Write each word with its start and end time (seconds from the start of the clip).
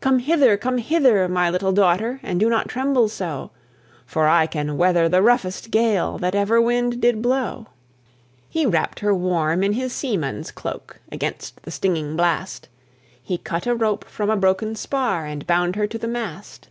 "Come 0.00 0.18
hither! 0.18 0.58
come 0.58 0.76
hither! 0.76 1.26
my 1.30 1.48
little 1.48 1.72
daughter, 1.72 2.20
And 2.22 2.38
do 2.38 2.50
not 2.50 2.68
tremble 2.68 3.08
so; 3.08 3.52
For 4.04 4.28
I 4.28 4.46
can 4.46 4.76
weather 4.76 5.08
the 5.08 5.22
roughest 5.22 5.70
gale 5.70 6.18
That 6.18 6.34
ever 6.34 6.60
wind 6.60 7.00
did 7.00 7.22
blow." 7.22 7.68
He 8.50 8.66
wrapped 8.66 9.00
her 9.00 9.14
warm 9.14 9.62
in 9.62 9.72
his 9.72 9.94
seaman's 9.94 10.50
coat 10.50 10.96
Against 11.10 11.62
the 11.62 11.70
stinging 11.70 12.16
blast; 12.16 12.68
He 13.22 13.38
cut 13.38 13.66
a 13.66 13.74
rope 13.74 14.04
from 14.04 14.28
a 14.28 14.36
broken 14.36 14.74
spar, 14.74 15.24
And 15.24 15.46
bound 15.46 15.76
her 15.76 15.86
to 15.86 15.96
the 15.96 16.06
mast. 16.06 16.68